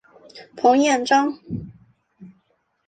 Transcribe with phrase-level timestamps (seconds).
[0.55, 1.37] 彭彦章。